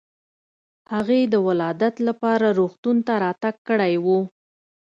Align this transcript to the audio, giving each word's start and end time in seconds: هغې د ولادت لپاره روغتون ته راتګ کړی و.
هغې 0.93 1.19
د 1.33 1.35
ولادت 1.47 1.95
لپاره 2.07 2.47
روغتون 2.59 2.97
ته 3.07 3.13
راتګ 3.23 3.55
کړی 3.69 3.93
و. 4.05 4.07